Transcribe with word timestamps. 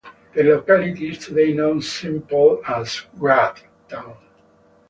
The 0.33 0.41
locality 0.41 1.11
is 1.11 1.19
today 1.19 1.53
known 1.53 1.79
simply 1.79 2.57
as 2.67 3.03
"Grad" 3.19 3.61
("town"). 3.87 4.15